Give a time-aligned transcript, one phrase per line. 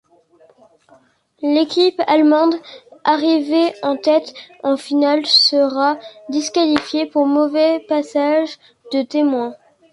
[1.43, 2.55] L’équipe allemande,
[3.03, 8.57] arrivée en tête en finale, sera disqualifiée pour mauvais passage
[8.93, 9.53] de témoin.